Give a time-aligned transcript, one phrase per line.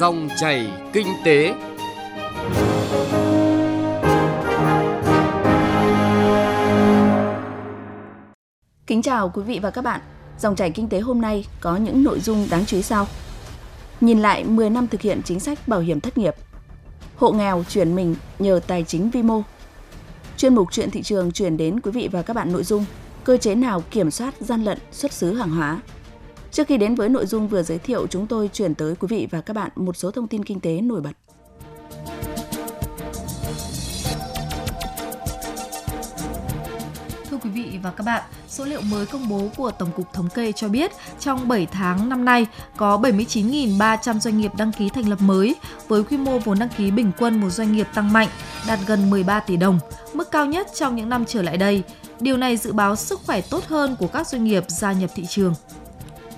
[0.00, 1.54] Dòng chảy kinh tế.
[8.86, 10.00] Kính chào quý vị và các bạn.
[10.38, 13.06] Dòng chảy kinh tế hôm nay có những nội dung đáng chú ý sau.
[14.00, 16.34] Nhìn lại 10 năm thực hiện chính sách bảo hiểm thất nghiệp.
[17.16, 19.42] Hộ nghèo chuyển mình nhờ tài chính vi mô.
[20.36, 22.84] Chuyên mục chuyện thị trường chuyển đến quý vị và các bạn nội dung
[23.24, 25.80] cơ chế nào kiểm soát gian lận xuất xứ hàng hóa.
[26.52, 29.28] Trước khi đến với nội dung vừa giới thiệu, chúng tôi chuyển tới quý vị
[29.30, 31.12] và các bạn một số thông tin kinh tế nổi bật.
[37.30, 40.28] Thưa quý vị và các bạn, số liệu mới công bố của Tổng cục Thống
[40.34, 45.08] kê cho biết trong 7 tháng năm nay có 79.300 doanh nghiệp đăng ký thành
[45.08, 45.54] lập mới
[45.88, 48.28] với quy mô vốn đăng ký bình quân một doanh nghiệp tăng mạnh,
[48.66, 49.78] đạt gần 13 tỷ đồng,
[50.14, 51.82] mức cao nhất trong những năm trở lại đây.
[52.20, 55.26] Điều này dự báo sức khỏe tốt hơn của các doanh nghiệp gia nhập thị
[55.28, 55.54] trường.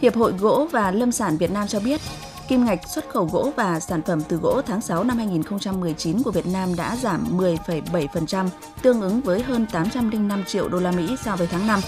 [0.02, 2.00] Hiệp hội Gỗ và Lâm sản Việt Nam cho biết,
[2.48, 6.30] kim ngạch xuất khẩu gỗ và sản phẩm từ gỗ tháng 6 năm 2019 của
[6.30, 8.48] Việt Nam đã giảm 10,7%,
[8.82, 11.80] tương ứng với hơn 805 triệu đô la Mỹ so với tháng 5.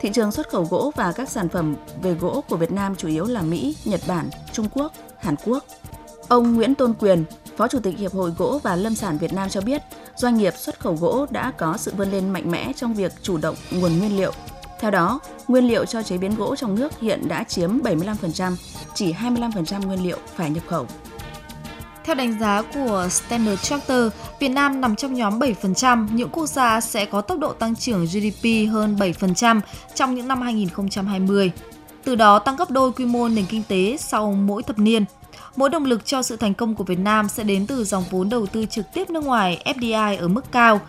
[0.00, 3.08] Thị trường xuất khẩu gỗ và các sản phẩm về gỗ của Việt Nam chủ
[3.08, 5.64] yếu là Mỹ, Nhật Bản, Trung Quốc, Hàn Quốc.
[6.28, 7.24] Ông Nguyễn Tôn Quyền,
[7.56, 9.82] Phó Chủ tịch Hiệp hội Gỗ và Lâm sản Việt Nam cho biết,
[10.16, 13.36] doanh nghiệp xuất khẩu gỗ đã có sự vươn lên mạnh mẽ trong việc chủ
[13.36, 14.32] động nguồn nguyên liệu.
[14.80, 18.56] Theo đó, nguyên liệu cho chế biến gỗ trong nước hiện đã chiếm 75%,
[18.94, 20.86] chỉ 25% nguyên liệu phải nhập khẩu.
[22.04, 26.80] Theo đánh giá của Standard Charter, Việt Nam nằm trong nhóm 7% những quốc gia
[26.80, 29.60] sẽ có tốc độ tăng trưởng GDP hơn 7%
[29.94, 31.52] trong những năm 2020.
[32.04, 35.04] Từ đó tăng gấp đôi quy mô nền kinh tế sau mỗi thập niên.
[35.56, 38.28] Mỗi động lực cho sự thành công của Việt Nam sẽ đến từ dòng vốn
[38.28, 40.80] đầu tư trực tiếp nước ngoài FDI ở mức cao.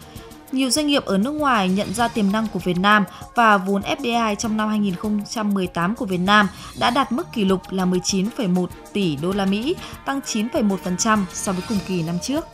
[0.52, 3.05] Nhiều doanh nghiệp ở nước ngoài nhận ra tiềm năng của Việt Nam
[3.36, 6.47] và vốn FDI trong năm 2018 của Việt Nam
[6.80, 11.61] đã đạt mức kỷ lục là 19,1 tỷ đô la Mỹ, tăng 9,1% so với
[11.70, 12.45] cùng kỳ năm trước.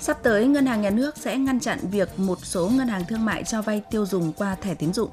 [0.00, 3.24] Sắp tới, Ngân hàng Nhà nước sẽ ngăn chặn việc một số ngân hàng thương
[3.24, 5.10] mại cho vay tiêu dùng qua thẻ tín dụng.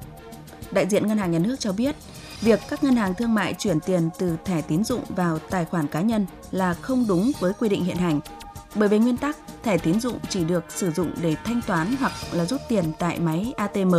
[0.70, 1.96] Đại diện Ngân hàng Nhà nước cho biết,
[2.40, 5.86] việc các ngân hàng thương mại chuyển tiền từ thẻ tín dụng vào tài khoản
[5.86, 8.20] cá nhân là không đúng với quy định hiện hành.
[8.74, 12.12] Bởi về nguyên tắc, thẻ tín dụng chỉ được sử dụng để thanh toán hoặc
[12.32, 13.94] là rút tiền tại máy ATM,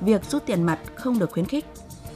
[0.00, 1.66] việc rút tiền mặt không được khuyến khích.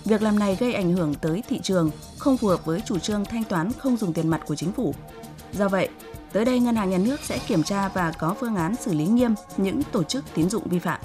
[0.04, 3.24] Việc làm này gây ảnh hưởng tới thị trường, không phù hợp với chủ trương
[3.24, 4.94] thanh toán không dùng tiền mặt của chính phủ.
[5.52, 5.88] Do vậy,
[6.32, 9.06] tới đây Ngân hàng Nhà nước sẽ kiểm tra và có phương án xử lý
[9.06, 11.00] nghiêm những tổ chức tín dụng vi phạm.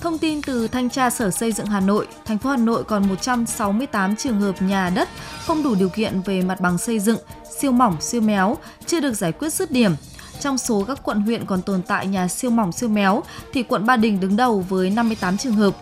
[0.00, 3.08] Thông tin từ Thanh tra Sở Xây dựng Hà Nội, thành phố Hà Nội còn
[3.08, 5.08] 168 trường hợp nhà đất
[5.46, 7.18] không đủ điều kiện về mặt bằng xây dựng,
[7.60, 8.56] siêu mỏng, siêu méo,
[8.86, 9.92] chưa được giải quyết dứt điểm.
[10.40, 13.22] Trong số các quận huyện còn tồn tại nhà siêu mỏng siêu méo
[13.52, 15.74] thì quận Ba Đình đứng đầu với 58 trường hợp.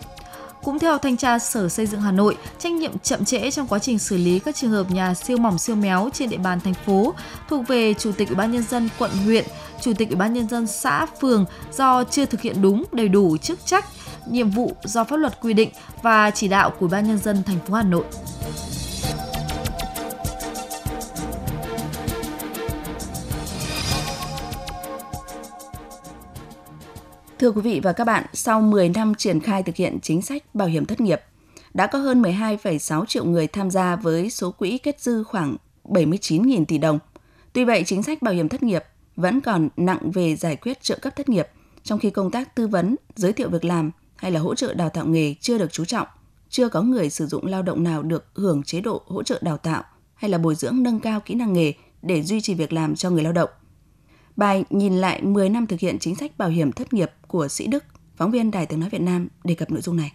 [0.63, 3.79] Cũng theo thanh tra Sở Xây dựng Hà Nội, trách nhiệm chậm trễ trong quá
[3.79, 6.73] trình xử lý các trường hợp nhà siêu mỏng siêu méo trên địa bàn thành
[6.73, 7.13] phố
[7.49, 9.45] thuộc về Chủ tịch Ủy ban nhân dân quận huyện,
[9.81, 13.37] Chủ tịch Ủy ban nhân dân xã phường do chưa thực hiện đúng đầy đủ
[13.37, 13.85] chức trách,
[14.29, 15.69] nhiệm vụ do pháp luật quy định
[16.01, 18.03] và chỉ đạo của Ủy ban nhân dân thành phố Hà Nội.
[27.39, 30.55] Thưa quý vị và các bạn, sau 10 năm triển khai thực hiện chính sách
[30.55, 31.21] bảo hiểm thất nghiệp,
[31.73, 36.65] đã có hơn 12,6 triệu người tham gia với số quỹ kết dư khoảng 79.000
[36.65, 36.99] tỷ đồng.
[37.53, 38.83] Tuy vậy, chính sách bảo hiểm thất nghiệp
[39.15, 41.47] vẫn còn nặng về giải quyết trợ cấp thất nghiệp,
[41.83, 44.89] trong khi công tác tư vấn, giới thiệu việc làm hay là hỗ trợ đào
[44.89, 46.07] tạo nghề chưa được chú trọng,
[46.49, 49.57] chưa có người sử dụng lao động nào được hưởng chế độ hỗ trợ đào
[49.57, 49.83] tạo
[50.15, 53.09] hay là bồi dưỡng nâng cao kỹ năng nghề để duy trì việc làm cho
[53.09, 53.49] người lao động.
[54.37, 57.67] Bài nhìn lại 10 năm thực hiện chính sách bảo hiểm thất nghiệp của Sĩ
[57.67, 57.83] Đức,
[58.15, 60.13] phóng viên Đài Tiếng Nói Việt Nam đề cập nội dung này.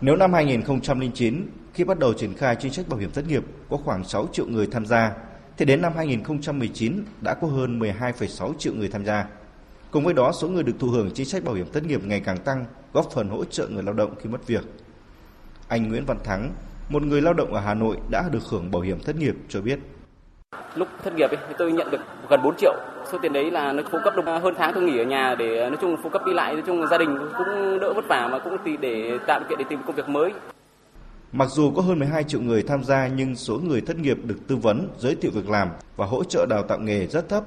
[0.00, 3.76] Nếu năm 2009, khi bắt đầu triển khai chính sách bảo hiểm thất nghiệp có
[3.76, 5.12] khoảng 6 triệu người tham gia,
[5.56, 9.26] thì đến năm 2019 đã có hơn 12,6 triệu người tham gia.
[9.90, 12.20] Cùng với đó, số người được thụ hưởng chính sách bảo hiểm thất nghiệp ngày
[12.20, 14.64] càng tăng, góp phần hỗ trợ người lao động khi mất việc.
[15.68, 16.52] Anh Nguyễn Văn Thắng,
[16.88, 19.60] một người lao động ở Hà Nội đã được hưởng bảo hiểm thất nghiệp cho
[19.62, 19.78] biết.
[20.74, 22.74] Lúc thất nghiệp ấy, thì tôi nhận được gần 4 triệu.
[23.12, 25.68] Số tiền đấy là nó phụ cấp được hơn tháng tôi nghỉ ở nhà để
[25.70, 28.38] nói chung phụ cấp đi lại, nói chung gia đình cũng đỡ vất vả mà
[28.38, 30.32] cũng để tạo điều kiện để tìm công việc mới.
[31.32, 34.38] Mặc dù có hơn 12 triệu người tham gia nhưng số người thất nghiệp được
[34.46, 37.44] tư vấn, giới thiệu việc làm và hỗ trợ đào tạo nghề rất thấp.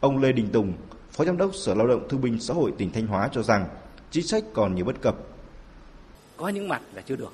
[0.00, 0.72] Ông Lê Đình Tùng,
[1.12, 3.66] Phó Giám đốc Sở Lao động Thương binh Xã hội tỉnh Thanh Hóa cho rằng
[4.10, 5.14] chính sách còn nhiều bất cập.
[6.36, 7.32] Có những mặt là chưa được.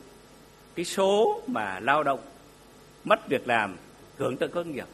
[0.75, 2.21] Cái số mà lao động
[3.05, 3.77] mất việc làm
[4.19, 4.87] hưởng trợ cấp nghiệp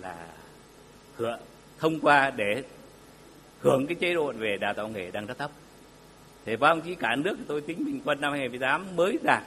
[0.00, 0.26] là
[1.16, 1.40] hưởng
[1.78, 2.62] thông qua để
[3.60, 5.50] hưởng cái chế độ về đào tạo nghề đang rất thấp.
[6.44, 9.42] Thì báo chí cả nước tôi tính bình quân năm 2018 mới đạt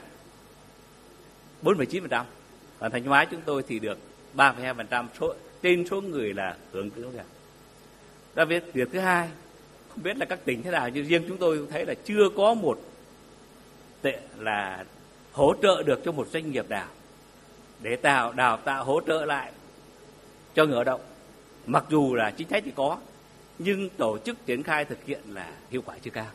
[1.62, 2.24] 4,9%.
[2.78, 3.98] Còn Thanh Hóa chúng tôi thì được
[4.36, 7.24] 3,2% số trên số người là hưởng trợ cấp nghèo.
[8.34, 9.28] Ta biết việc thứ hai,
[9.88, 12.54] không biết là các tỉnh thế nào nhưng riêng chúng tôi thấy là chưa có
[12.54, 12.80] một
[14.02, 14.84] tệ là
[15.32, 16.88] hỗ trợ được cho một doanh nghiệp nào
[17.82, 19.52] để tạo đào tạo hỗ trợ lại
[20.54, 21.00] cho người lao động.
[21.66, 22.96] Mặc dù là chính sách thì có,
[23.58, 26.26] nhưng tổ chức triển khai thực hiện là hiệu quả chưa cao.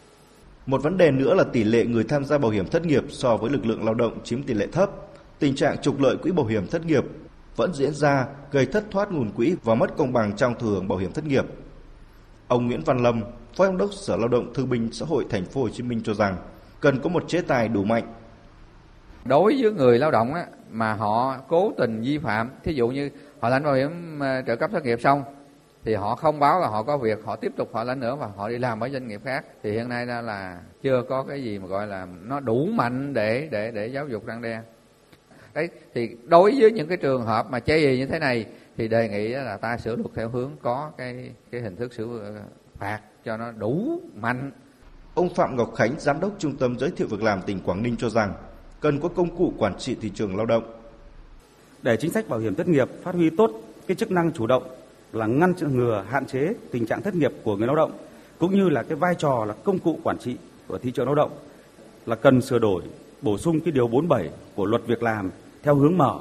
[0.65, 3.37] Một vấn đề nữa là tỷ lệ người tham gia bảo hiểm thất nghiệp so
[3.37, 4.89] với lực lượng lao động chiếm tỷ lệ thấp.
[5.39, 7.03] Tình trạng trục lợi quỹ bảo hiểm thất nghiệp
[7.55, 10.87] vẫn diễn ra gây thất thoát nguồn quỹ và mất công bằng trong thừa hưởng
[10.87, 11.45] bảo hiểm thất nghiệp.
[12.47, 13.21] Ông Nguyễn Văn Lâm,
[13.55, 16.01] Phó Giám đốc Sở Lao động Thương binh Xã hội Thành phố Hồ Chí Minh
[16.03, 16.37] cho rằng
[16.79, 18.13] cần có một chế tài đủ mạnh.
[19.29, 23.09] Đối với người lao động á, mà họ cố tình vi phạm, thí dụ như
[23.39, 25.23] họ lãnh bảo hiểm ờ, trợ cấp thất nghiệp xong
[25.85, 28.27] thì họ không báo là họ có việc họ tiếp tục họ lãnh nữa và
[28.35, 29.45] họ đi làm ở doanh nghiệp khác.
[29.63, 33.13] Thì hiện nay ra là chưa có cái gì mà gọi là nó đủ mạnh
[33.13, 34.61] để để để giáo dục răng đe.
[35.53, 38.45] Đấy thì đối với những cái trường hợp mà chê gì như thế này
[38.77, 42.19] thì đề nghị là ta sửa luật theo hướng có cái cái hình thức xử
[42.19, 42.33] ờ,
[42.79, 44.51] phạt cho nó đủ mạnh.
[45.15, 47.95] Ông Phạm Ngọc Khánh, Giám đốc Trung tâm Giới thiệu Việc làm tỉnh Quảng Ninh
[47.99, 48.33] cho rằng
[48.79, 50.63] cần có công cụ quản trị thị trường lao động.
[51.81, 53.51] Để chính sách bảo hiểm thất nghiệp phát huy tốt
[53.87, 54.63] cái chức năng chủ động
[55.13, 57.91] là ngăn ngừa, hạn chế tình trạng thất nghiệp của người lao động,
[58.39, 60.35] cũng như là cái vai trò là công cụ quản trị
[60.67, 61.31] của thị trường lao động,
[62.05, 62.83] là cần sửa đổi,
[63.21, 65.31] bổ sung cái điều 47 của luật việc làm
[65.63, 66.19] theo hướng mở,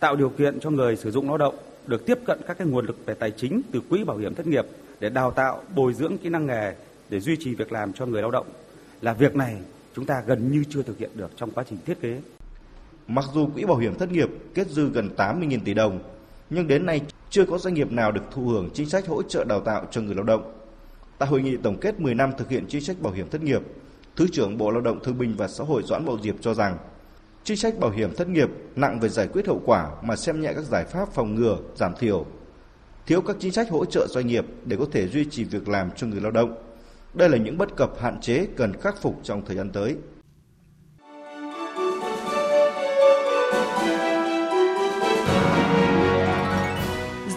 [0.00, 1.54] tạo điều kiện cho người sử dụng lao động
[1.86, 4.46] được tiếp cận các cái nguồn lực về tài chính từ quỹ bảo hiểm thất
[4.46, 4.66] nghiệp
[5.00, 6.74] để đào tạo, bồi dưỡng kỹ năng nghề
[7.10, 8.46] để duy trì việc làm cho người lao động
[9.00, 9.56] là việc này
[9.94, 12.20] chúng ta gần như chưa thực hiện được trong quá trình thiết kế.
[13.06, 15.98] Mặc dù quỹ bảo hiểm thất nghiệp kết dư gần 80.000 tỷ đồng,
[16.50, 17.00] nhưng đến nay
[17.30, 20.00] chưa có doanh nghiệp nào được thụ hưởng chính sách hỗ trợ đào tạo cho
[20.00, 20.52] người lao động.
[21.18, 23.62] Tại hội nghị tổng kết 10 năm thực hiện chính sách bảo hiểm thất nghiệp,
[24.16, 26.78] Thứ trưởng Bộ Lao động Thương binh và Xã hội Doãn Bảo Diệp cho rằng
[27.44, 30.52] chính sách bảo hiểm thất nghiệp nặng về giải quyết hậu quả mà xem nhẹ
[30.54, 32.26] các giải pháp phòng ngừa, giảm thiểu.
[33.06, 35.90] Thiếu các chính sách hỗ trợ doanh nghiệp để có thể duy trì việc làm
[35.96, 36.63] cho người lao động.
[37.14, 39.96] Đây là những bất cập hạn chế cần khắc phục trong thời gian tới.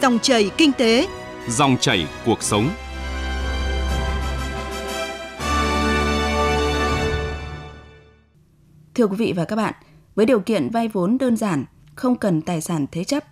[0.01, 1.07] Dòng chảy kinh tế,
[1.49, 2.69] Dòng chảy cuộc sống.
[8.95, 9.73] Thưa quý vị và các bạn,
[10.15, 11.65] với điều kiện vay vốn đơn giản,
[11.95, 13.23] không cần tài sản thế chấp,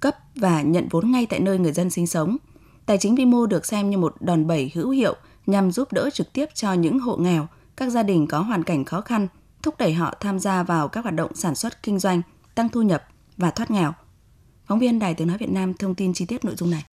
[0.00, 2.36] cấp và nhận vốn ngay tại nơi người dân sinh sống,
[2.86, 5.16] tài chính vi mô được xem như một đòn bẩy hữu hiệu
[5.46, 7.46] nhằm giúp đỡ trực tiếp cho những hộ nghèo,
[7.76, 9.28] các gia đình có hoàn cảnh khó khăn,
[9.62, 12.22] thúc đẩy họ tham gia vào các hoạt động sản xuất kinh doanh,
[12.54, 13.04] tăng thu nhập
[13.36, 13.92] và thoát nghèo.
[14.66, 16.84] Phóng viên Đài Tiếng Nói Việt Nam thông tin chi tiết nội dung này.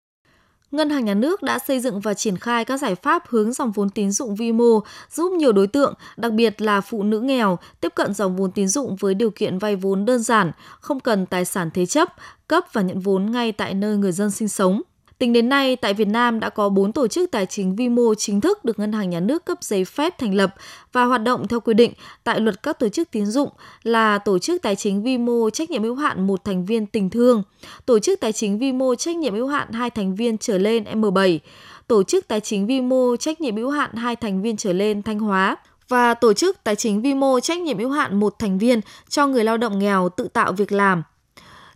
[0.71, 3.71] Ngân hàng Nhà nước đã xây dựng và triển khai các giải pháp hướng dòng
[3.71, 4.79] vốn tín dụng vi mô,
[5.11, 8.67] giúp nhiều đối tượng, đặc biệt là phụ nữ nghèo, tiếp cận dòng vốn tín
[8.67, 12.13] dụng với điều kiện vay vốn đơn giản, không cần tài sản thế chấp,
[12.47, 14.81] cấp và nhận vốn ngay tại nơi người dân sinh sống.
[15.23, 18.15] Tính đến nay, tại Việt Nam đã có 4 tổ chức tài chính vi mô
[18.15, 20.55] chính thức được Ngân hàng Nhà nước cấp giấy phép thành lập
[20.91, 21.93] và hoạt động theo quy định
[22.23, 23.49] tại luật các tổ chức tín dụng
[23.83, 27.09] là Tổ chức Tài chính vi mô trách nhiệm hữu hạn một thành viên tình
[27.09, 27.43] thương,
[27.85, 30.83] Tổ chức Tài chính vi mô trách nhiệm hữu hạn hai thành viên trở lên
[30.83, 31.39] M7,
[31.87, 35.03] Tổ chức Tài chính vi mô trách nhiệm hữu hạn hai thành viên trở lên
[35.03, 35.57] Thanh Hóa,
[35.89, 39.27] và tổ chức tài chính vi mô trách nhiệm hữu hạn một thành viên cho
[39.27, 41.03] người lao động nghèo tự tạo việc làm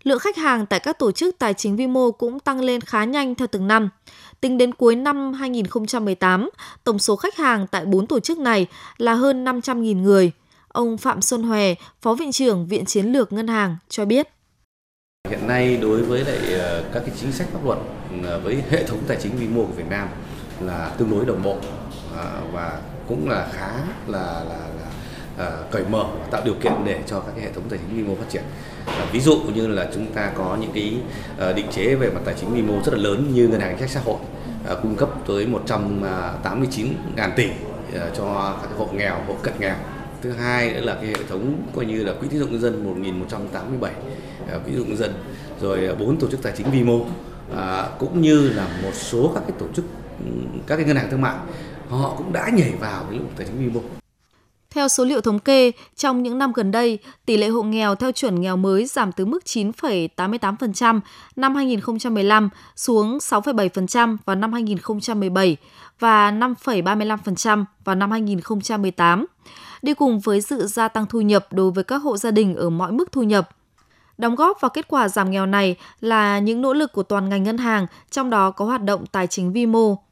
[0.07, 3.03] lượng khách hàng tại các tổ chức tài chính vi mô cũng tăng lên khá
[3.03, 3.89] nhanh theo từng năm.
[4.41, 6.50] Tính đến cuối năm 2018,
[6.84, 8.67] tổng số khách hàng tại 4 tổ chức này
[8.98, 10.32] là hơn 500.000 người.
[10.67, 14.27] Ông Phạm Xuân Hòe, Phó Viện trưởng Viện Chiến lược Ngân hàng cho biết.
[15.29, 17.77] Hiện nay đối với lại ờ, các cái chính sách pháp luật
[18.24, 20.08] ờ, với hệ thống tài chính vi mô của Việt Nam
[20.60, 21.58] là tương đối đồng bộ
[22.17, 23.70] ờ, và cũng là khá
[24.08, 24.70] là là,
[25.38, 27.98] là cởi mở và tạo điều kiện để cho các cái hệ thống tài chính
[27.98, 28.43] vi mô phát triển.
[28.88, 30.94] Ờ, ví dụ như là chúng ta có những cái
[31.38, 33.75] ờ, định chế về mặt tài chính vi mô rất là lớn như ngân hàng
[33.79, 34.20] chính sách xã hội
[34.65, 37.50] ờ, cung cấp tới 189 à, ngàn tỷ
[38.17, 39.75] cho các hộ nghèo, hộ cận nghèo.
[40.22, 42.86] Thứ hai nữa là cái hệ thống coi như là quỹ tín dụng nhân dân
[42.86, 43.91] 1187
[44.65, 45.13] quỹ tín dụng nhân dân.
[45.62, 47.06] Rồi bốn tổ chức tài chính vi mô
[48.00, 49.86] cũng như là một số các cái tổ chức
[50.20, 50.32] ừ,
[50.67, 51.36] các cái ngân hàng thương mại
[51.89, 53.82] họ cũng đã nhảy vào cái lĩnh vực tài chính vi mô
[54.77, 58.12] theo số liệu thống kê, trong những năm gần đây, tỷ lệ hộ nghèo theo
[58.12, 61.00] chuẩn nghèo mới giảm từ mức 9,88%
[61.36, 65.57] năm 2015 xuống 6,7% vào năm 2017
[66.00, 69.25] và 5,35% vào năm 2018.
[69.81, 72.69] Đi cùng với sự gia tăng thu nhập đối với các hộ gia đình ở
[72.69, 73.50] mọi mức thu nhập.
[74.17, 77.43] Đóng góp vào kết quả giảm nghèo này là những nỗ lực của toàn ngành
[77.43, 80.07] ngân hàng, trong đó có hoạt động tài chính vi mô.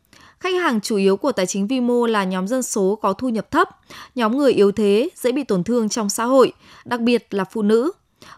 [0.46, 3.30] Khách hàng chủ yếu của tài chính vi mô là nhóm dân số có thu
[3.30, 3.70] nhập thấp,
[4.16, 6.54] nhóm người yếu thế, dễ bị tổn thương trong xã hội,
[6.86, 7.92] đặc biệt là phụ nữ.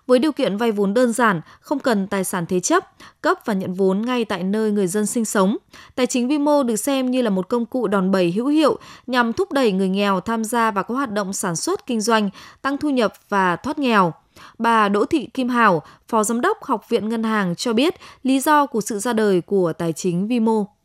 [0.07, 2.83] với điều kiện vay vốn đơn giản, không cần tài sản thế chấp,
[3.21, 5.57] cấp và nhận vốn ngay tại nơi người dân sinh sống.
[5.95, 8.77] Tài chính vi mô được xem như là một công cụ đòn bẩy hữu hiệu
[9.07, 12.29] nhằm thúc đẩy người nghèo tham gia vào các hoạt động sản xuất kinh doanh,
[12.61, 14.13] tăng thu nhập và thoát nghèo.
[14.57, 18.39] Bà Đỗ Thị Kim Hảo, Phó Giám đốc Học viện Ngân hàng cho biết lý
[18.39, 20.76] do của sự ra đời của tài chính vi mô.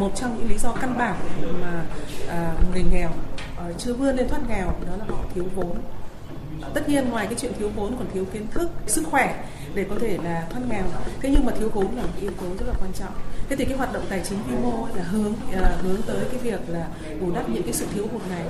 [0.00, 1.14] Một trong những lý do căn bản
[1.62, 1.84] mà
[2.28, 3.10] à, người nghèo
[3.58, 5.76] à, chưa vươn lên thoát nghèo đó là họ thiếu vốn.
[6.74, 9.96] Tất nhiên ngoài cái chuyện thiếu vốn còn thiếu kiến thức sức khỏe để có
[10.00, 10.84] thể là thoát nghèo.
[11.20, 13.12] Thế nhưng mà thiếu vốn là một yếu tố rất là quan trọng.
[13.48, 16.40] Thế thì cái hoạt động tài chính vi mô là hướng là hướng tới cái
[16.42, 16.86] việc là
[17.20, 18.44] bù đắp những cái sự thiếu hụt này.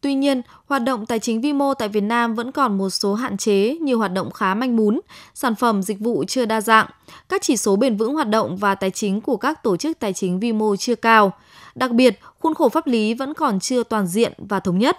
[0.00, 3.14] Tuy nhiên, hoạt động tài chính vi mô tại Việt Nam vẫn còn một số
[3.14, 5.00] hạn chế như hoạt động khá manh mún,
[5.34, 6.86] sản phẩm dịch vụ chưa đa dạng,
[7.28, 10.12] các chỉ số bền vững hoạt động và tài chính của các tổ chức tài
[10.12, 11.32] chính vi mô chưa cao.
[11.74, 14.96] Đặc biệt, khuôn khổ pháp lý vẫn còn chưa toàn diện và thống nhất.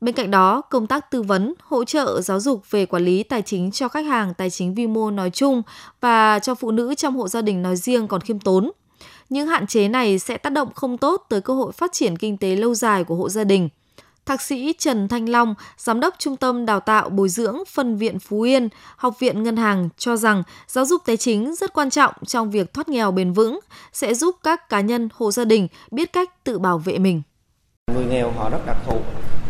[0.00, 3.42] Bên cạnh đó, công tác tư vấn, hỗ trợ giáo dục về quản lý tài
[3.42, 5.62] chính cho khách hàng tài chính vi mô nói chung
[6.00, 8.70] và cho phụ nữ trong hộ gia đình nói riêng còn khiêm tốn.
[9.28, 12.36] Những hạn chế này sẽ tác động không tốt tới cơ hội phát triển kinh
[12.36, 13.68] tế lâu dài của hộ gia đình.
[14.30, 18.18] Thạc sĩ Trần Thanh Long, Giám đốc Trung tâm Đào tạo Bồi dưỡng Phân viện
[18.18, 22.14] Phú Yên, Học viện Ngân hàng cho rằng giáo dục tài chính rất quan trọng
[22.26, 23.60] trong việc thoát nghèo bền vững,
[23.92, 27.22] sẽ giúp các cá nhân, hộ gia đình biết cách tự bảo vệ mình.
[27.94, 29.00] Người nghèo họ rất đặc thù,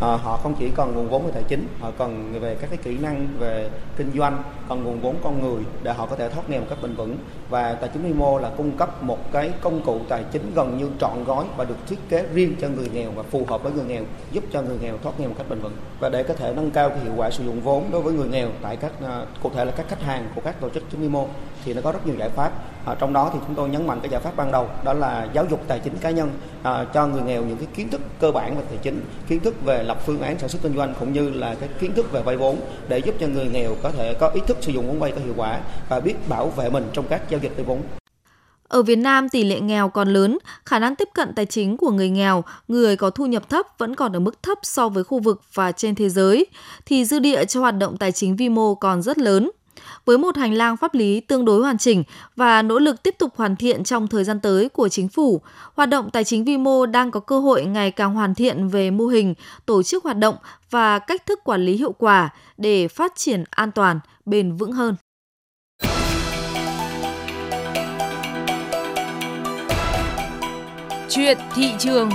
[0.01, 2.79] à, họ không chỉ còn nguồn vốn về tài chính họ cần về các cái
[2.83, 6.51] kỹ năng về kinh doanh còn nguồn vốn con người để họ có thể thoát
[6.51, 7.17] nghèo một cách bền vững.
[7.51, 10.79] Và tài chính vi mô là cung cấp một cái công cụ tài chính gần
[10.79, 13.73] như trọn gói và được thiết kế riêng cho người nghèo và phù hợp với
[13.73, 14.03] người nghèo
[14.33, 15.77] giúp cho người nghèo thoát nghèo một cách bền vững.
[16.01, 18.29] Và để có thể nâng cao cái hiệu quả sử dụng vốn đối với người
[18.29, 21.01] nghèo tại các ờ, cụ thể là các khách hàng của các tổ chức chứng
[21.01, 21.27] vi mô
[21.65, 22.53] thì nó có rất nhiều giải pháp.
[22.85, 25.29] À, trong đó thì chúng tôi nhấn mạnh cái giải pháp ban đầu đó là
[25.33, 26.31] giáo dục tài chính cá nhân
[26.63, 29.55] à, cho người nghèo những cái kiến thức cơ bản về tài chính kiến thức
[29.65, 32.23] về lập phương án sản xuất kinh doanh cũng như là cái kiến thức về
[32.23, 34.99] vay vốn để giúp cho người nghèo có thể có ý thức sử dụng vốn
[34.99, 37.83] vay có hiệu quả và biết bảo vệ mình trong các giao dịch vay vốn.
[38.69, 41.91] Ở Việt Nam, tỷ lệ nghèo còn lớn, khả năng tiếp cận tài chính của
[41.91, 45.21] người nghèo, người có thu nhập thấp vẫn còn ở mức thấp so với khu
[45.21, 46.47] vực và trên thế giới,
[46.87, 49.51] thì dư địa cho hoạt động tài chính vi mô còn rất lớn
[50.05, 52.05] với một hành lang pháp lý tương đối hoàn chỉnh
[52.37, 55.41] và nỗ lực tiếp tục hoàn thiện trong thời gian tới của chính phủ,
[55.75, 58.91] hoạt động tài chính vi mô đang có cơ hội ngày càng hoàn thiện về
[58.91, 59.35] mô hình,
[59.67, 60.37] tổ chức hoạt động
[60.71, 64.95] và cách thức quản lý hiệu quả để phát triển an toàn, bền vững hơn.
[71.09, 72.11] Chuyện thị trường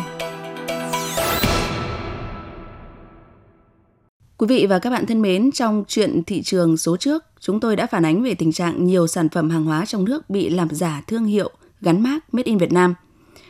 [4.37, 7.75] Quý vị và các bạn thân mến, trong chuyện thị trường số trước, chúng tôi
[7.75, 10.69] đã phản ánh về tình trạng nhiều sản phẩm hàng hóa trong nước bị làm
[10.71, 11.49] giả thương hiệu,
[11.81, 12.95] gắn mác Made in Việt Nam.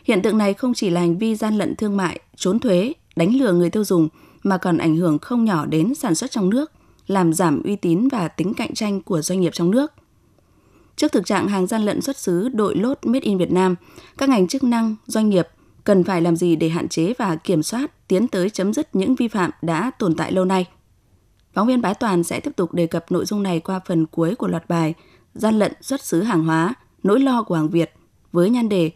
[0.04, 3.36] Hiện tượng này không chỉ là hành vi gian lận thương mại, trốn thuế, đánh
[3.36, 4.08] lừa người tiêu dùng,
[4.44, 6.72] mà còn ảnh hưởng không nhỏ đến sản xuất trong nước,
[7.08, 9.94] làm giảm uy tín và tính cạnh tranh của doanh nghiệp trong nước.
[10.96, 13.76] Trước thực trạng hàng gian lận xuất xứ đội lốt Made in Việt Nam,
[14.18, 15.48] các ngành chức năng, doanh nghiệp
[15.84, 19.16] cần phải làm gì để hạn chế và kiểm soát tiến tới chấm dứt những
[19.16, 20.66] vi phạm đã tồn tại lâu nay.
[21.56, 24.36] Phóng viên Bái Toàn sẽ tiếp tục đề cập nội dung này qua phần cuối
[24.36, 24.94] của loạt bài
[25.34, 27.92] Gian lận xuất xứ hàng hóa, nỗi lo của hàng Việt
[28.32, 28.92] với nhan đề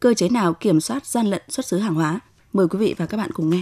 [0.00, 2.20] Cơ chế nào kiểm soát gian lận xuất xứ hàng hóa.
[2.52, 3.60] Mời quý vị và các bạn cùng nghe.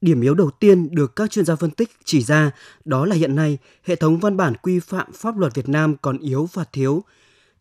[0.00, 2.50] Điểm yếu đầu tiên được các chuyên gia phân tích chỉ ra
[2.84, 6.18] đó là hiện nay hệ thống văn bản quy phạm pháp luật Việt Nam còn
[6.18, 7.04] yếu và thiếu,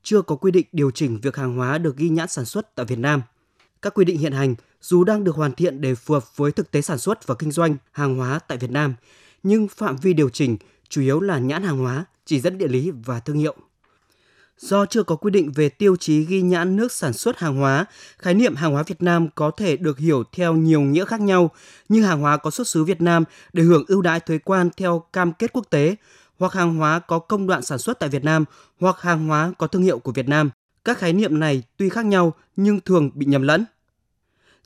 [0.04, 2.86] chưa có quy định điều chỉnh việc hàng hóa được ghi nhãn sản xuất tại
[2.86, 3.22] Việt Nam.
[3.82, 6.72] Các quy định hiện hành dù đang được hoàn thiện để phù hợp với thực
[6.72, 8.94] tế sản xuất và kinh doanh hàng hóa tại Việt Nam,
[9.48, 10.58] nhưng phạm vi điều chỉnh
[10.90, 13.56] chủ yếu là nhãn hàng hóa, chỉ dẫn địa lý và thương hiệu.
[14.58, 17.86] Do chưa có quy định về tiêu chí ghi nhãn nước sản xuất hàng hóa,
[18.18, 21.52] khái niệm hàng hóa Việt Nam có thể được hiểu theo nhiều nghĩa khác nhau,
[21.90, 23.24] như hàng hóa có xuất xứ Việt Nam
[23.54, 25.96] để hưởng ưu đãi thuế quan theo cam kết quốc tế,
[26.40, 28.46] hoặc hàng hóa có công đoạn sản xuất tại Việt Nam,
[28.80, 30.50] hoặc hàng hóa có thương hiệu của Việt Nam.
[30.86, 33.66] Các khái niệm này tuy khác nhau nhưng thường bị nhầm lẫn.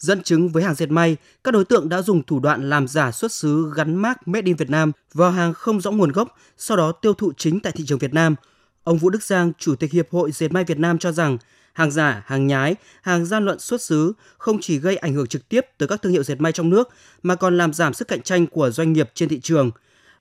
[0.01, 3.11] Dẫn chứng với hàng dệt may, các đối tượng đã dùng thủ đoạn làm giả
[3.11, 6.77] xuất xứ gắn mác Made in Việt Nam vào hàng không rõ nguồn gốc, sau
[6.77, 8.35] đó tiêu thụ chính tại thị trường Việt Nam.
[8.83, 11.37] Ông Vũ Đức Giang, Chủ tịch Hiệp hội Dệt may Việt Nam cho rằng,
[11.73, 15.49] hàng giả, hàng nhái, hàng gian lận xuất xứ không chỉ gây ảnh hưởng trực
[15.49, 16.89] tiếp tới các thương hiệu dệt may trong nước
[17.23, 19.71] mà còn làm giảm sức cạnh tranh của doanh nghiệp trên thị trường.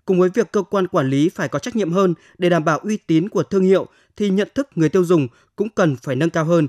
[0.04, 2.78] Cùng với việc cơ quan quản lý phải có trách nhiệm hơn để đảm bảo
[2.78, 6.30] uy tín của thương hiệu thì nhận thức người tiêu dùng cũng cần phải nâng
[6.30, 6.68] cao hơn.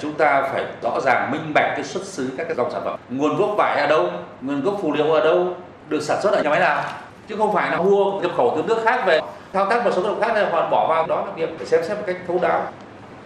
[0.00, 2.98] Chúng ta phải rõ ràng minh bạch cái xuất xứ các cái dòng sản phẩm.
[3.08, 4.08] Nguồn gốc vải ở đâu,
[4.40, 5.54] nguồn gốc phù liệu ở đâu,
[5.88, 6.82] được sản xuất ở nhà máy nào.
[7.28, 9.20] Chứ không phải là mua nhập khẩu từ nước khác về
[9.52, 11.80] thao tác một số động khác này họ bỏ vào đó là việc phải xem
[11.84, 12.62] xét một cách thấu đáo.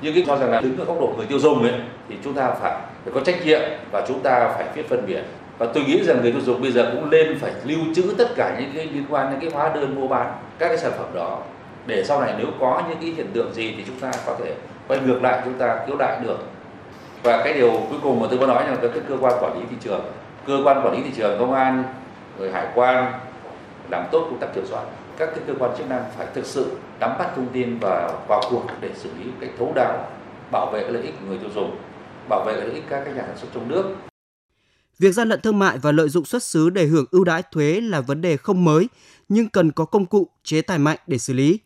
[0.00, 1.72] Nhưng cái cho rằng là đứng ở góc độ người tiêu dùng ấy
[2.08, 2.72] thì chúng ta phải
[3.04, 5.22] phải có trách nhiệm và chúng ta phải biết phân biệt.
[5.58, 8.28] Và tôi nghĩ rằng người tiêu dùng bây giờ cũng lên phải lưu trữ tất
[8.36, 11.06] cả những cái liên quan đến cái hóa đơn mua bán các cái sản phẩm
[11.14, 11.38] đó.
[11.86, 14.54] Để sau này nếu có những cái hiện tượng gì thì chúng ta có thể
[14.88, 16.38] quay ngược lại chúng ta cứu đại được
[17.24, 19.58] và cái điều cuối cùng mà tôi có nói là các cái cơ quan quản
[19.58, 20.04] lý thị trường
[20.46, 21.84] cơ quan quản lý thị trường công an
[22.38, 23.12] rồi hải quan
[23.90, 24.84] làm tốt công tác kiểm soát
[25.18, 28.42] các cái cơ quan chức năng phải thực sự nắm bắt thông tin và vào
[28.50, 30.08] cuộc để xử lý cái cách thấu đáo
[30.52, 31.76] bảo vệ lợi ích của người tiêu dùng
[32.28, 33.84] bảo vệ lợi ích các cái nhà sản xuất trong nước
[34.98, 37.80] Việc gian lận thương mại và lợi dụng xuất xứ để hưởng ưu đãi thuế
[37.80, 38.88] là vấn đề không mới,
[39.28, 41.58] nhưng cần có công cụ, chế tài mạnh để xử lý.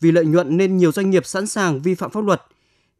[0.00, 2.42] Vì lợi nhuận nên nhiều doanh nghiệp sẵn sàng vi phạm pháp luật.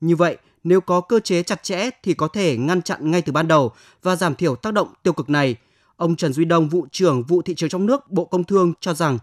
[0.01, 0.37] Như vậy,
[0.69, 3.73] nếu có cơ chế chặt chẽ thì có thể ngăn chặn ngay từ ban đầu
[4.03, 5.57] và giảm thiểu tác động tiêu cực này.
[5.97, 8.95] Ông Trần Duy Đông, vụ trưởng vụ thị trường trong nước Bộ Công Thương cho
[8.95, 9.19] rằng,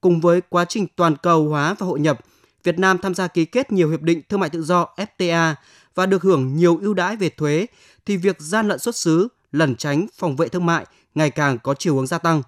[0.00, 2.20] cùng với quá trình toàn cầu hóa và hội nhập,
[2.64, 5.54] Việt Nam tham gia ký kết nhiều hiệp định thương mại tự do FTA
[5.94, 7.66] và được hưởng nhiều ưu đãi về thuế,
[8.06, 11.74] thì việc gian lận xuất xứ, lẩn tránh phòng vệ thương mại ngày càng có
[11.74, 12.42] chiều hướng gia tăng.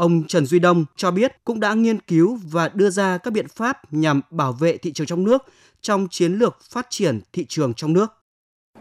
[0.00, 3.48] Ông Trần Duy Đông cho biết cũng đã nghiên cứu và đưa ra các biện
[3.48, 5.42] pháp nhằm bảo vệ thị trường trong nước
[5.80, 8.06] trong chiến lược phát triển thị trường trong nước.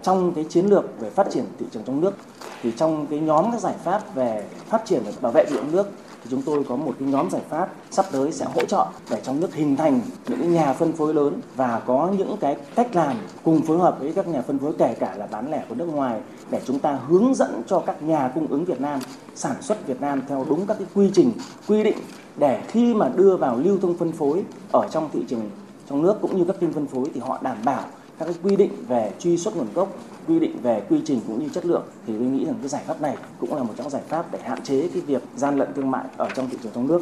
[0.02, 2.14] Trong cái chiến lược về phát triển thị trường trong nước
[2.62, 5.72] thì trong cái nhóm các giải pháp về phát triển và bảo vệ thị trường
[5.72, 5.88] nước
[6.24, 9.22] thì chúng tôi có một cái nhóm giải pháp sắp tới sẽ hỗ trợ để
[9.24, 13.18] trong nước hình thành những nhà phân phối lớn và có những cái cách làm
[13.44, 15.86] cùng phối hợp với các nhà phân phối kể cả là bán lẻ của nước
[15.86, 16.20] ngoài
[16.52, 19.00] để chúng ta hướng dẫn cho các nhà cung ứng Việt Nam,
[19.36, 21.32] sản xuất Việt Nam theo đúng các cái quy trình,
[21.68, 21.98] quy định
[22.38, 25.50] để khi mà đưa vào lưu thông phân phối ở trong thị trường
[25.90, 27.84] trong nước cũng như các kênh phân phối thì họ đảm bảo
[28.20, 29.96] các cái quy định về truy xuất nguồn gốc
[30.28, 32.84] quy định về quy trình cũng như chất lượng thì tôi nghĩ rằng cái giải
[32.88, 35.74] pháp này cũng là một trong giải pháp để hạn chế cái việc gian lận
[35.76, 37.02] thương mại ở trong thị trường trong nước.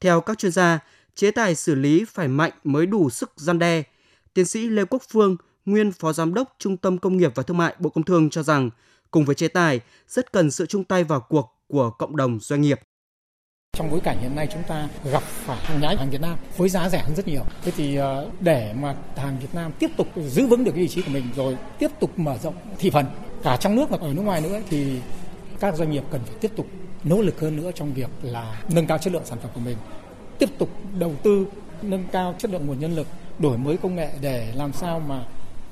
[0.00, 0.78] Theo các chuyên gia,
[1.14, 3.82] chế tài xử lý phải mạnh mới đủ sức gian đe.
[4.34, 7.56] Tiến sĩ Lê Quốc Phương, nguyên Phó Giám đốc Trung tâm Công nghiệp và Thương
[7.56, 8.70] mại Bộ Công Thương cho rằng,
[9.10, 12.60] cùng với chế tài, rất cần sự chung tay vào cuộc của cộng đồng doanh
[12.60, 12.80] nghiệp.
[13.78, 16.68] Trong bối cảnh hiện nay chúng ta gặp phải hàng nhái hàng Việt Nam với
[16.68, 17.42] giá rẻ hơn rất nhiều.
[17.64, 20.88] Thế thì ờ, để mà hàng Việt Nam tiếp tục giữ vững được cái vị
[20.88, 23.06] trí của mình rồi tiếp tục mở rộng thị phần
[23.42, 25.00] cả trong nước và ở nước ngoài nữa thì
[25.60, 26.66] các doanh nghiệp cần phải tiếp tục
[27.04, 29.76] nỗ lực hơn nữa trong việc là nâng cao chất lượng sản phẩm của mình,
[30.38, 31.46] tiếp tục đầu tư
[31.82, 33.06] nâng cao chất lượng nguồn nhân lực,
[33.38, 35.24] đổi mới công nghệ để làm sao mà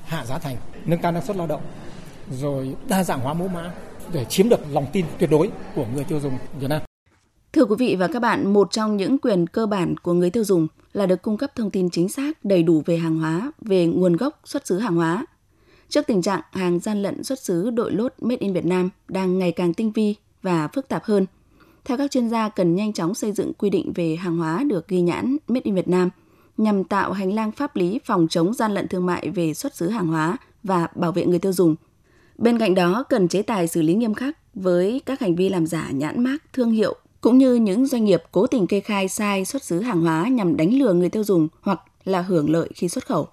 [0.05, 0.55] hạ giá thành,
[0.85, 1.61] nâng cao năng suất lao động,
[2.31, 3.71] rồi đa dạng hóa mẫu mã
[4.13, 6.81] để chiếm được lòng tin tuyệt đối của người tiêu dùng Việt Nam.
[7.53, 10.43] Thưa quý vị và các bạn, một trong những quyền cơ bản của người tiêu
[10.43, 13.85] dùng là được cung cấp thông tin chính xác, đầy đủ về hàng hóa, về
[13.85, 15.25] nguồn gốc, xuất xứ hàng hóa.
[15.89, 19.39] Trước tình trạng hàng gian lận xuất xứ đội lốt Made in Việt Nam đang
[19.39, 21.25] ngày càng tinh vi và phức tạp hơn,
[21.85, 24.87] theo các chuyên gia cần nhanh chóng xây dựng quy định về hàng hóa được
[24.87, 26.09] ghi nhãn Made in Việt Nam
[26.57, 29.89] nhằm tạo hành lang pháp lý phòng chống gian lận thương mại về xuất xứ
[29.89, 31.75] hàng hóa và bảo vệ người tiêu dùng.
[32.37, 35.67] Bên cạnh đó, cần chế tài xử lý nghiêm khắc với các hành vi làm
[35.67, 39.45] giả nhãn mác, thương hiệu cũng như những doanh nghiệp cố tình kê khai sai
[39.45, 42.89] xuất xứ hàng hóa nhằm đánh lừa người tiêu dùng hoặc là hưởng lợi khi
[42.89, 43.27] xuất khẩu.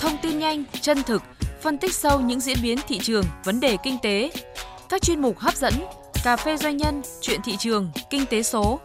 [0.00, 1.22] Thông tin nhanh, chân thực,
[1.62, 4.30] phân tích sâu những diễn biến thị trường, vấn đề kinh tế.
[4.88, 5.72] Các chuyên mục hấp dẫn,
[6.24, 8.80] cà phê doanh nhân, chuyện thị trường, kinh tế số.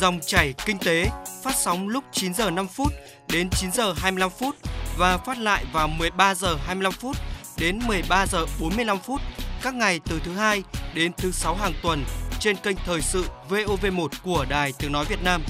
[0.00, 1.10] Dòng chảy kinh tế
[1.42, 2.92] phát sóng lúc 9 giờ 5 phút
[3.32, 4.54] đến 9 giờ 25 phút
[4.98, 7.16] và phát lại vào 13 giờ 25 phút
[7.58, 9.20] đến 13 giờ 45 phút
[9.62, 10.62] các ngày từ thứ hai
[10.96, 12.04] đến thứ sáu hàng tuần
[12.40, 15.42] trên kênh thời sự VOV1 của Đài Tiếng nói Việt Nam.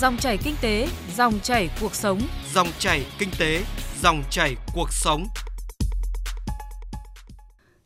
[0.00, 2.20] Dòng chảy kinh tế, dòng chảy cuộc sống.
[2.54, 3.62] Dòng chảy kinh tế,
[4.02, 5.26] dòng chảy cuộc sống.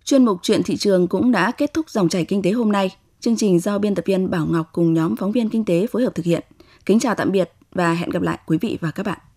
[0.05, 2.96] Chuyên mục chuyện thị trường cũng đã kết thúc dòng chảy kinh tế hôm nay.
[3.20, 6.03] Chương trình do biên tập viên Bảo Ngọc cùng nhóm phóng viên kinh tế phối
[6.03, 6.42] hợp thực hiện.
[6.87, 9.18] Kính chào tạm biệt và hẹn gặp lại quý vị và các bạn.